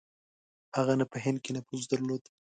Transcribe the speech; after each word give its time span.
هغه 0.77 0.93
نه 0.99 1.05
په 1.11 1.17
هند 1.23 1.37
کې 1.43 1.51
نفوذ 1.57 1.83
درلود. 1.91 2.23